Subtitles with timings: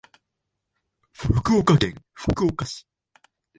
[1.13, 2.87] 福岡県福岡市